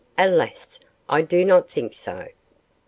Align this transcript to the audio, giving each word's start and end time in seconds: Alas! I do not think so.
Alas! 0.17 0.79
I 1.07 1.21
do 1.21 1.45
not 1.45 1.69
think 1.69 1.93
so. 1.93 2.27